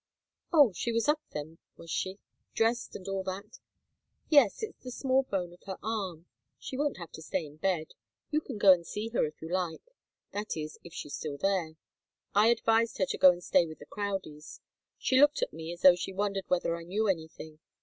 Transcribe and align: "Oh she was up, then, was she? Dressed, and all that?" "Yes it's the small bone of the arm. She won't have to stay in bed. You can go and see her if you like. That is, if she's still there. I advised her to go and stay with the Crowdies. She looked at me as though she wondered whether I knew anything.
"Oh 0.51 0.73
she 0.73 0.91
was 0.91 1.07
up, 1.07 1.21
then, 1.29 1.59
was 1.77 1.91
she? 1.91 2.17
Dressed, 2.55 2.95
and 2.95 3.07
all 3.07 3.21
that?" 3.25 3.59
"Yes 4.29 4.63
it's 4.63 4.83
the 4.83 4.89
small 4.89 5.21
bone 5.21 5.53
of 5.53 5.59
the 5.59 5.77
arm. 5.83 6.25
She 6.57 6.75
won't 6.75 6.97
have 6.97 7.11
to 7.11 7.21
stay 7.21 7.45
in 7.45 7.57
bed. 7.57 7.93
You 8.31 8.41
can 8.41 8.57
go 8.57 8.73
and 8.73 8.83
see 8.83 9.09
her 9.09 9.27
if 9.27 9.39
you 9.43 9.49
like. 9.49 9.93
That 10.31 10.57
is, 10.57 10.79
if 10.83 10.91
she's 10.91 11.13
still 11.13 11.37
there. 11.37 11.73
I 12.33 12.47
advised 12.47 12.97
her 12.97 13.05
to 13.05 13.17
go 13.19 13.29
and 13.31 13.43
stay 13.43 13.67
with 13.67 13.77
the 13.77 13.85
Crowdies. 13.85 14.59
She 14.97 15.21
looked 15.21 15.43
at 15.43 15.53
me 15.53 15.71
as 15.71 15.81
though 15.81 15.93
she 15.95 16.11
wondered 16.13 16.45
whether 16.47 16.75
I 16.75 16.81
knew 16.83 17.07
anything. 17.07 17.59